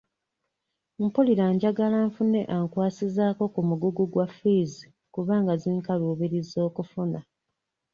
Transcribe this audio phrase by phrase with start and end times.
[1.03, 7.19] Mpulira njagala nfune ankwasizaako ku mugugu gwa ffiizi kubanga zinkaluubiriza okufuna.